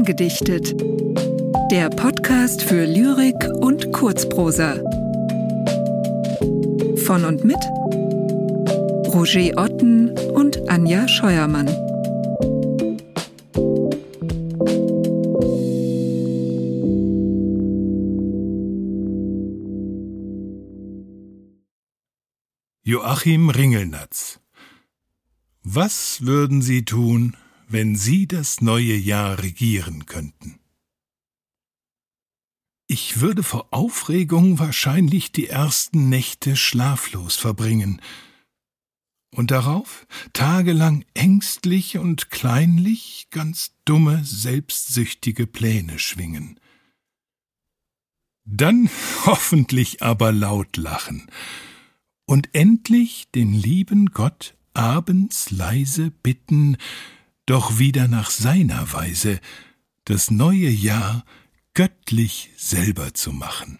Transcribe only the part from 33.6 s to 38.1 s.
Aufregung wahrscheinlich die ersten Nächte schlaflos verbringen